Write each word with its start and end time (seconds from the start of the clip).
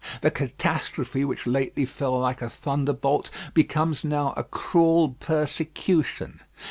The 0.21 0.31
catastrophe 0.31 1.23
which 1.23 1.45
lately 1.45 1.85
fell 1.85 2.19
like 2.19 2.41
a 2.41 2.49
thunderbolt, 2.49 3.29
becomes 3.53 4.03
now 4.03 4.33
a 4.35 4.43
cruel 4.43 5.09
persecution. 5.19 6.39